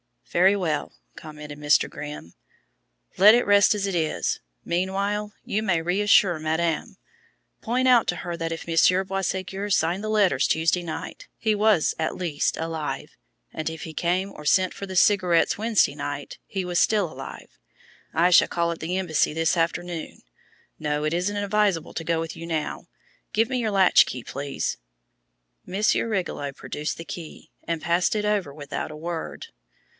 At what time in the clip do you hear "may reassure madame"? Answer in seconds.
5.61-6.95